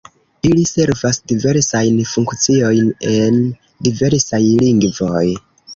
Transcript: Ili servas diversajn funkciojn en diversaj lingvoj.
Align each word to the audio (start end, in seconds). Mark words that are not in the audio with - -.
Ili 0.49 0.61
servas 0.69 1.19
diversajn 1.33 2.01
funkciojn 2.13 2.91
en 3.15 3.41
diversaj 3.91 4.45
lingvoj. 4.67 5.27